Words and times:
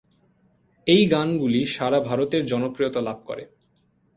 এই 0.87 1.01
গানগুলি 1.07 1.61
সারা 1.65 1.99
ভারতে 1.99 2.37
জনপ্রিয়তা 2.43 3.01
লাভ 3.01 3.17
করে। 3.25 3.43